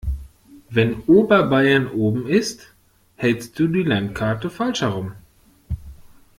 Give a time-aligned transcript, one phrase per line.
[0.71, 2.73] Wenn Oberbayern oben ist,
[3.17, 5.11] hältst du die Landkarte falsch herum.